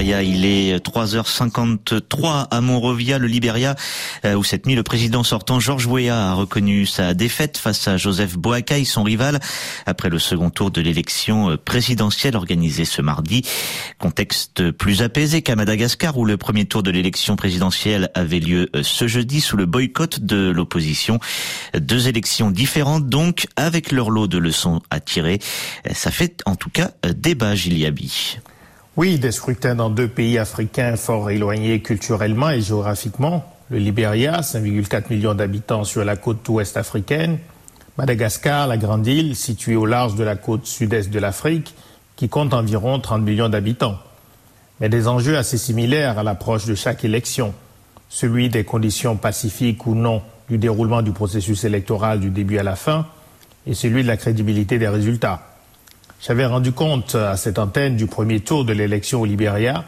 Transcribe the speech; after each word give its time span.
Il 0.00 0.44
est 0.44 0.76
3h53 0.84 2.48
à 2.50 2.60
Monrovia, 2.60 3.18
le 3.18 3.26
Libéria, 3.26 3.74
euh, 4.24 4.34
où 4.34 4.44
cette 4.44 4.66
nuit 4.66 4.74
le 4.74 4.82
président 4.82 5.22
sortant 5.22 5.60
Georges 5.60 5.86
Weah 5.86 6.30
a 6.30 6.34
reconnu 6.34 6.86
sa 6.86 7.14
défaite 7.14 7.56
face 7.56 7.88
à 7.88 7.96
Joseph 7.96 8.36
Boakai, 8.36 8.84
son 8.84 9.02
rival, 9.02 9.40
après 9.86 10.08
le 10.08 10.18
second 10.18 10.50
tour 10.50 10.70
de 10.70 10.80
l'élection 10.80 11.56
présidentielle 11.64 12.36
organisée 12.36 12.84
ce 12.84 13.00
mardi. 13.00 13.42
Contexte 13.98 14.70
plus 14.70 15.02
apaisé 15.02 15.42
qu'à 15.42 15.56
Madagascar, 15.56 16.16
où 16.18 16.24
le 16.24 16.36
premier 16.36 16.66
tour 16.66 16.82
de 16.82 16.90
l'élection 16.90 17.36
présidentielle 17.36 18.10
avait 18.14 18.40
lieu 18.40 18.68
ce 18.82 19.06
jeudi 19.06 19.40
sous 19.40 19.56
le 19.56 19.66
boycott 19.66 20.20
de 20.20 20.50
l'opposition. 20.50 21.20
Deux 21.78 22.08
élections 22.08 22.50
différentes 22.50 23.08
donc, 23.08 23.46
avec 23.56 23.92
leur 23.92 24.10
lot 24.10 24.26
de 24.26 24.38
leçons 24.38 24.80
à 24.90 25.00
tirer. 25.00 25.38
Ça 25.92 26.10
fait 26.10 26.42
en 26.46 26.56
tout 26.56 26.70
cas 26.70 26.92
débat, 27.14 27.54
Giliabi. 27.54 28.38
Oui, 28.96 29.18
des 29.18 29.30
scrutins 29.30 29.74
dans 29.74 29.90
deux 29.90 30.08
pays 30.08 30.38
africains 30.38 30.96
fort 30.96 31.28
éloignés 31.28 31.82
culturellement 31.82 32.48
et 32.48 32.62
géographiquement. 32.62 33.44
Le 33.68 33.76
Libéria, 33.76 34.40
5,4 34.40 35.10
millions 35.10 35.34
d'habitants 35.34 35.84
sur 35.84 36.02
la 36.02 36.16
côte 36.16 36.48
ouest 36.48 36.78
africaine. 36.78 37.36
Madagascar, 37.98 38.66
la 38.66 38.78
grande 38.78 39.06
île, 39.06 39.36
située 39.36 39.76
au 39.76 39.84
large 39.84 40.14
de 40.14 40.24
la 40.24 40.34
côte 40.34 40.64
sud-est 40.64 41.10
de 41.10 41.18
l'Afrique, 41.18 41.74
qui 42.16 42.30
compte 42.30 42.54
environ 42.54 42.98
30 42.98 43.20
millions 43.20 43.50
d'habitants. 43.50 43.98
Mais 44.80 44.88
des 44.88 45.08
enjeux 45.08 45.36
assez 45.36 45.58
similaires 45.58 46.18
à 46.18 46.22
l'approche 46.22 46.64
de 46.64 46.74
chaque 46.74 47.04
élection. 47.04 47.52
Celui 48.08 48.48
des 48.48 48.64
conditions 48.64 49.16
pacifiques 49.16 49.86
ou 49.86 49.94
non 49.94 50.22
du 50.48 50.56
déroulement 50.56 51.02
du 51.02 51.12
processus 51.12 51.64
électoral 51.64 52.18
du 52.18 52.30
début 52.30 52.56
à 52.56 52.62
la 52.62 52.76
fin 52.76 53.06
et 53.66 53.74
celui 53.74 54.04
de 54.04 54.08
la 54.08 54.16
crédibilité 54.16 54.78
des 54.78 54.88
résultats. 54.88 55.55
J'avais 56.26 56.46
rendu 56.46 56.72
compte 56.72 57.14
à 57.14 57.36
cette 57.36 57.60
antenne 57.60 57.94
du 57.94 58.08
premier 58.08 58.40
tour 58.40 58.64
de 58.64 58.72
l'élection 58.72 59.20
au 59.20 59.24
Libéria 59.24 59.84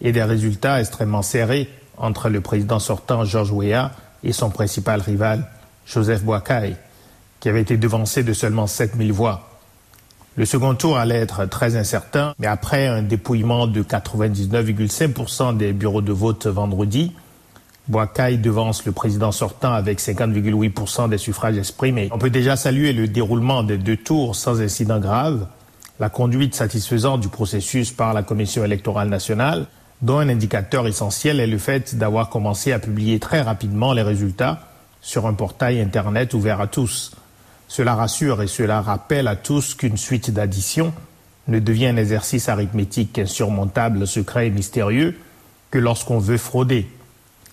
et 0.00 0.12
des 0.12 0.22
résultats 0.22 0.78
extrêmement 0.78 1.22
serrés 1.22 1.68
entre 1.96 2.28
le 2.28 2.40
président 2.40 2.78
sortant 2.78 3.24
George 3.24 3.50
Weah 3.50 3.90
et 4.22 4.32
son 4.32 4.50
principal 4.50 5.00
rival 5.00 5.48
Joseph 5.86 6.22
Boakai, 6.22 6.76
qui 7.40 7.48
avait 7.48 7.62
été 7.62 7.76
devancé 7.76 8.22
de 8.22 8.32
seulement 8.32 8.68
7000 8.68 9.12
voix. 9.12 9.50
Le 10.36 10.44
second 10.44 10.76
tour 10.76 10.96
allait 10.96 11.16
être 11.16 11.46
très 11.46 11.74
incertain, 11.74 12.34
mais 12.38 12.46
après 12.46 12.86
un 12.86 13.02
dépouillement 13.02 13.66
de 13.66 13.82
99,5% 13.82 15.56
des 15.56 15.72
bureaux 15.72 16.02
de 16.02 16.12
vote 16.12 16.46
vendredi, 16.46 17.10
Boakai 17.88 18.36
devance 18.36 18.86
le 18.86 18.92
président 18.92 19.32
sortant 19.32 19.72
avec 19.72 19.98
50,8% 19.98 21.08
des 21.08 21.18
suffrages 21.18 21.58
exprimés. 21.58 22.10
On 22.12 22.18
peut 22.18 22.30
déjà 22.30 22.54
saluer 22.54 22.92
le 22.92 23.08
déroulement 23.08 23.64
des 23.64 23.76
deux 23.76 23.96
tours 23.96 24.36
sans 24.36 24.60
incident 24.60 25.00
grave 25.00 25.48
la 26.00 26.08
conduite 26.08 26.54
satisfaisante 26.54 27.20
du 27.20 27.28
processus 27.28 27.92
par 27.92 28.14
la 28.14 28.22
Commission 28.22 28.64
électorale 28.64 29.10
nationale, 29.10 29.66
dont 30.00 30.18
un 30.18 30.30
indicateur 30.30 30.86
essentiel 30.86 31.40
est 31.40 31.46
le 31.46 31.58
fait 31.58 31.94
d'avoir 31.94 32.30
commencé 32.30 32.72
à 32.72 32.78
publier 32.78 33.20
très 33.20 33.42
rapidement 33.42 33.92
les 33.92 34.00
résultats 34.00 34.66
sur 35.02 35.26
un 35.26 35.34
portail 35.34 35.78
Internet 35.78 36.32
ouvert 36.32 36.62
à 36.62 36.66
tous. 36.66 37.12
Cela 37.68 37.94
rassure 37.94 38.40
et 38.40 38.46
cela 38.46 38.80
rappelle 38.80 39.28
à 39.28 39.36
tous 39.36 39.74
qu'une 39.74 39.98
suite 39.98 40.30
d'additions 40.30 40.94
ne 41.48 41.58
devient 41.58 41.88
un 41.88 41.96
exercice 41.98 42.48
arithmétique 42.48 43.18
insurmontable, 43.18 44.06
secret 44.06 44.46
et 44.46 44.50
mystérieux 44.50 45.18
que 45.70 45.78
lorsqu'on 45.78 46.18
veut 46.18 46.38
frauder. 46.38 46.88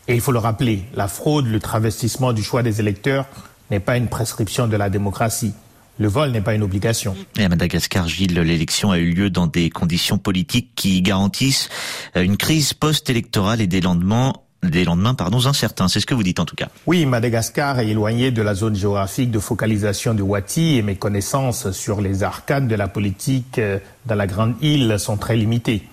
Et 0.07 0.15
il 0.15 0.21
faut 0.21 0.31
le 0.31 0.39
rappeler, 0.39 0.85
la 0.95 1.09
fraude, 1.09 1.47
le 1.47 1.59
travestissement 1.59 2.31
du 2.31 2.43
choix 2.43 2.63
des 2.63 2.79
électeurs 2.79 3.25
n'est 3.71 3.81
pas 3.81 3.97
une 3.97 4.07
prescription 4.07 4.67
de 4.67 4.77
la 4.77 4.89
démocratie. 4.89 5.53
Le 5.99 6.07
vol 6.07 6.31
n'est 6.31 6.41
pas 6.41 6.53
une 6.53 6.63
obligation. 6.63 7.15
Et 7.37 7.43
à 7.43 7.49
Madagascar, 7.49 8.07
Gilles, 8.07 8.39
l'élection 8.39 8.91
a 8.91 8.99
eu 8.99 9.11
lieu 9.11 9.29
dans 9.29 9.47
des 9.47 9.69
conditions 9.69 10.17
politiques 10.17 10.71
qui 10.75 11.01
garantissent 11.01 11.69
euh, 12.15 12.23
une 12.23 12.37
crise 12.37 12.73
post-électorale 12.73 13.61
et 13.61 13.67
des 13.67 13.81
lendemains 13.81 14.33
des 14.63 14.83
lendemains 14.83 15.13
pardon, 15.13 15.45
incertains. 15.45 15.87
C'est 15.87 15.99
ce 15.99 16.05
que 16.05 16.15
vous 16.15 16.23
dites 16.23 16.39
en 16.39 16.45
tout 16.45 16.55
cas. 16.55 16.67
Oui, 16.87 17.05
Madagascar 17.05 17.79
est 17.79 17.87
éloigné 17.87 18.31
de 18.31 18.41
la 18.41 18.55
zone 18.55 18.75
géographique 18.75 19.31
de 19.31 19.39
focalisation 19.39 20.13
de 20.13 20.23
Wati 20.23 20.77
et 20.77 20.81
mes 20.81 20.95
connaissances 20.95 21.71
sur 21.71 22.01
les 22.01 22.23
arcades 22.23 22.67
de 22.67 22.75
la 22.75 22.87
politique 22.87 23.59
euh, 23.59 23.79
dans 24.05 24.15
la 24.15 24.27
grande 24.27 24.55
île 24.61 24.95
sont 24.97 25.17
très 25.17 25.35
limitées. 25.35 25.83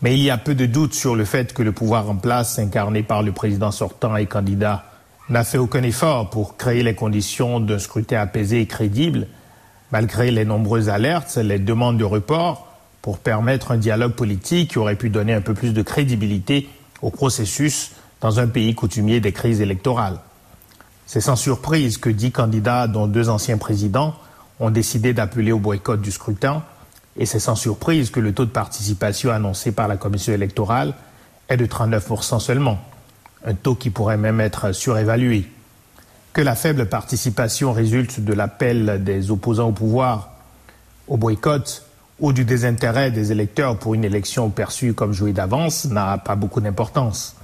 Mais 0.00 0.14
il 0.14 0.22
y 0.22 0.30
a 0.30 0.38
peu 0.38 0.54
de 0.54 0.66
doute 0.66 0.94
sur 0.94 1.14
le 1.14 1.24
fait 1.24 1.52
que 1.52 1.62
le 1.62 1.70
pouvoir 1.72 2.10
en 2.10 2.16
place, 2.16 2.58
incarné 2.58 3.02
par 3.02 3.22
le 3.22 3.30
président 3.30 3.70
sortant 3.70 4.16
et 4.16 4.26
candidat 4.26 4.91
n'a 5.28 5.44
fait 5.44 5.58
aucun 5.58 5.82
effort 5.82 6.30
pour 6.30 6.56
créer 6.56 6.82
les 6.82 6.94
conditions 6.94 7.60
d'un 7.60 7.78
scrutin 7.78 8.20
apaisé 8.20 8.60
et 8.60 8.66
crédible, 8.66 9.26
malgré 9.90 10.30
les 10.30 10.44
nombreuses 10.44 10.88
alertes, 10.88 11.36
les 11.36 11.58
demandes 11.58 11.98
de 11.98 12.04
report, 12.04 12.68
pour 13.02 13.18
permettre 13.18 13.72
un 13.72 13.76
dialogue 13.76 14.12
politique 14.12 14.72
qui 14.72 14.78
aurait 14.78 14.96
pu 14.96 15.10
donner 15.10 15.34
un 15.34 15.40
peu 15.40 15.54
plus 15.54 15.72
de 15.72 15.82
crédibilité 15.82 16.68
au 17.02 17.10
processus 17.10 17.92
dans 18.20 18.38
un 18.38 18.46
pays 18.46 18.74
coutumier 18.74 19.20
des 19.20 19.32
crises 19.32 19.60
électorales. 19.60 20.18
C'est 21.06 21.20
sans 21.20 21.36
surprise 21.36 21.98
que 21.98 22.08
dix 22.08 22.30
candidats, 22.30 22.86
dont 22.86 23.06
deux 23.06 23.28
anciens 23.28 23.58
présidents, 23.58 24.14
ont 24.60 24.70
décidé 24.70 25.12
d'appeler 25.12 25.52
au 25.52 25.58
boycott 25.58 26.00
du 26.00 26.12
scrutin, 26.12 26.62
et 27.16 27.26
c'est 27.26 27.40
sans 27.40 27.56
surprise 27.56 28.10
que 28.10 28.20
le 28.20 28.32
taux 28.32 28.44
de 28.44 28.50
participation 28.50 29.30
annoncé 29.30 29.72
par 29.72 29.88
la 29.88 29.96
Commission 29.96 30.32
électorale 30.32 30.94
est 31.48 31.56
de 31.56 31.66
39% 31.66 32.38
seulement 32.38 32.78
un 33.44 33.54
taux 33.54 33.74
qui 33.74 33.90
pourrait 33.90 34.16
même 34.16 34.40
être 34.40 34.72
surévalué, 34.72 35.46
que 36.32 36.40
la 36.40 36.54
faible 36.54 36.86
participation 36.86 37.72
résulte 37.72 38.20
de 38.20 38.32
l'appel 38.32 39.02
des 39.04 39.30
opposants 39.30 39.68
au 39.68 39.72
pouvoir 39.72 40.30
au 41.08 41.16
boycott 41.16 41.84
ou 42.20 42.32
du 42.32 42.44
désintérêt 42.44 43.10
des 43.10 43.32
électeurs 43.32 43.78
pour 43.78 43.94
une 43.94 44.04
élection 44.04 44.48
perçue 44.50 44.94
comme 44.94 45.12
jouée 45.12 45.32
d'avance 45.32 45.86
n'a 45.86 46.18
pas 46.18 46.36
beaucoup 46.36 46.60
d'importance. 46.60 47.36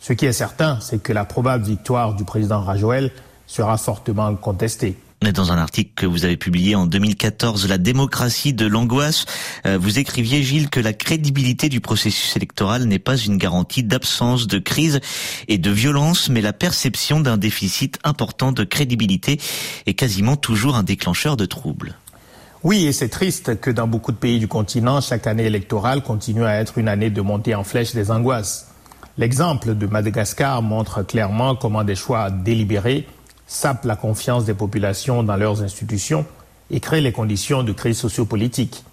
Ce 0.00 0.12
qui 0.12 0.26
est 0.26 0.32
certain, 0.32 0.78
c'est 0.80 1.02
que 1.02 1.12
la 1.12 1.24
probable 1.24 1.64
victoire 1.64 2.14
du 2.14 2.24
président 2.24 2.60
Rajoel 2.60 3.10
sera 3.46 3.76
fortement 3.78 4.34
contestée. 4.36 4.98
Dans 5.20 5.50
un 5.50 5.58
article 5.58 5.90
que 5.96 6.06
vous 6.06 6.24
avez 6.24 6.36
publié 6.36 6.76
en 6.76 6.86
2014, 6.86 7.68
La 7.68 7.76
démocratie 7.76 8.54
de 8.54 8.66
l'angoisse, 8.66 9.24
euh, 9.66 9.76
vous 9.76 9.98
écriviez, 9.98 10.44
Gilles, 10.44 10.70
que 10.70 10.78
la 10.78 10.92
crédibilité 10.92 11.68
du 11.68 11.80
processus 11.80 12.36
électoral 12.36 12.84
n'est 12.84 13.00
pas 13.00 13.16
une 13.16 13.36
garantie 13.36 13.82
d'absence 13.82 14.46
de 14.46 14.58
crise 14.58 15.00
et 15.48 15.58
de 15.58 15.70
violence, 15.70 16.28
mais 16.28 16.40
la 16.40 16.52
perception 16.52 17.18
d'un 17.18 17.36
déficit 17.36 17.98
important 18.04 18.52
de 18.52 18.62
crédibilité 18.62 19.40
est 19.86 19.94
quasiment 19.94 20.36
toujours 20.36 20.76
un 20.76 20.84
déclencheur 20.84 21.36
de 21.36 21.46
troubles. 21.46 21.96
Oui, 22.62 22.86
et 22.86 22.92
c'est 22.92 23.08
triste 23.08 23.60
que 23.60 23.70
dans 23.70 23.88
beaucoup 23.88 24.12
de 24.12 24.16
pays 24.16 24.38
du 24.38 24.46
continent, 24.46 25.00
chaque 25.00 25.26
année 25.26 25.46
électorale 25.46 26.02
continue 26.02 26.44
à 26.44 26.60
être 26.60 26.78
une 26.78 26.88
année 26.88 27.10
de 27.10 27.20
montée 27.20 27.56
en 27.56 27.64
flèche 27.64 27.92
des 27.92 28.12
angoisses. 28.12 28.68
L'exemple 29.18 29.74
de 29.74 29.86
Madagascar 29.86 30.62
montre 30.62 31.02
clairement 31.02 31.56
comment 31.56 31.82
des 31.82 31.96
choix 31.96 32.30
délibérés 32.30 33.06
sape 33.48 33.86
la 33.86 33.96
confiance 33.96 34.44
des 34.44 34.54
populations 34.54 35.24
dans 35.24 35.36
leurs 35.36 35.62
institutions 35.62 36.24
et 36.70 36.78
crée 36.78 37.00
les 37.00 37.12
conditions 37.12 37.64
de 37.64 37.72
crise 37.72 37.98
sociopolitique. 37.98 38.84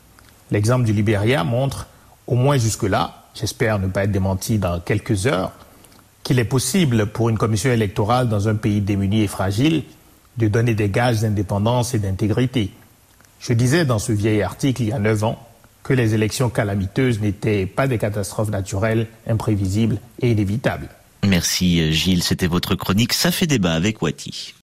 L'exemple 0.50 0.86
du 0.86 0.94
Libéria 0.94 1.44
montre, 1.44 1.88
au 2.26 2.36
moins 2.36 2.58
jusque-là, 2.58 3.26
j'espère 3.36 3.80
ne 3.80 3.88
pas 3.88 4.06
être 4.06 4.12
démenti 4.12 4.58
dans 4.58 4.80
quelques 4.80 5.28
heures, 5.28 5.52
qu'il 6.24 6.40
est 6.40 6.46
possible 6.46 7.08
pour 7.08 7.30
une 7.30 7.38
commission 7.38 7.70
électorale 7.70 8.30
dans 8.30 8.48
un 8.48 8.56
pays 8.56 8.82
démuni 8.82 9.24
et 9.24 9.28
fragile 9.28 9.84
de 10.38 10.48
donner 10.48 10.74
des 10.74 10.90
gages 10.90 11.22
d'indépendance 11.22 11.94
et 11.94 12.00
d'intégrité. 12.00 12.72
Je 13.40 13.54
disais 13.54 13.86
dans 13.86 14.00
ce 14.00 14.14
vieil 14.14 14.42
article 14.42 14.84
il 14.84 14.90
y 14.90 14.94
a 14.94 15.00
neuf 15.00 15.24
ans 15.24 15.38
que 15.84 15.94
les 15.94 16.16
élections 16.16 16.50
calamiteuses 16.50 17.20
n'étaient 17.20 17.66
pas 17.66 17.88
des 17.88 17.98
catastrophes 17.98 18.50
naturelles, 18.50 19.08
imprévisibles 19.28 20.00
et 20.22 20.32
inévitables. 20.32 20.90
Merci 21.28 21.92
Gilles, 21.92 22.24
c'était 22.24 22.48
votre 22.48 22.76
chronique 22.76 23.14
Ça 23.14 23.32
fait 23.32 23.48
débat 23.48 23.74
avec 23.74 24.02
Wati. 24.02 24.54